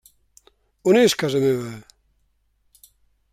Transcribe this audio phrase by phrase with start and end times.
[0.93, 1.69] On és casa meva?